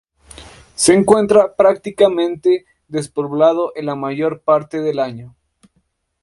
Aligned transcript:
Se 0.73 0.95
encuentra 0.95 1.55
prácticamente 1.55 2.65
despoblado 2.87 3.71
en 3.75 3.85
la 3.85 3.93
mayor 3.93 4.41
parte 4.41 4.81
del 4.81 4.97
año. 4.97 5.35